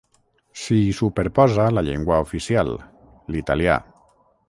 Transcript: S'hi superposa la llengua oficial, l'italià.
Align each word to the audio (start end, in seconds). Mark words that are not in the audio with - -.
S'hi 0.61 0.77
superposa 0.99 1.67
la 1.79 1.85
llengua 1.91 2.19
oficial, 2.29 2.75
l'italià. 3.37 3.81